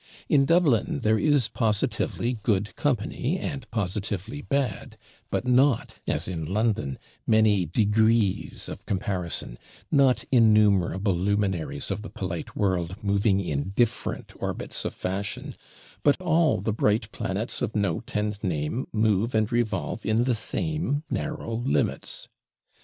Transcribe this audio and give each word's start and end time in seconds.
In 0.27 0.45
Dublin 0.47 1.01
there 1.03 1.19
is 1.19 1.47
positively 1.47 2.33
good 2.41 2.75
company, 2.75 3.37
and 3.37 3.69
positively 3.69 4.41
bad; 4.41 4.97
but 5.29 5.45
not, 5.45 5.93
as 6.07 6.27
in 6.27 6.43
London, 6.43 6.97
many 7.27 7.67
degrees 7.67 8.67
of 8.67 8.87
comparison: 8.87 9.59
not 9.91 10.25
innumerable 10.31 11.13
luminaries 11.15 11.91
of 11.91 12.01
the 12.01 12.09
polite 12.09 12.55
world, 12.55 12.95
moving 13.03 13.39
in 13.39 13.73
different 13.75 14.33
orbits 14.41 14.85
of 14.85 14.95
fashion, 14.95 15.55
but 16.01 16.19
all 16.19 16.61
the 16.61 16.73
bright 16.73 17.11
planets 17.11 17.61
of 17.61 17.75
note 17.75 18.15
and 18.17 18.43
name 18.43 18.87
move 18.91 19.35
and 19.35 19.51
revolve 19.51 20.03
in 20.03 20.23
the 20.23 20.33
same 20.33 21.03
narrow 21.11 21.53
limits. 21.57 22.27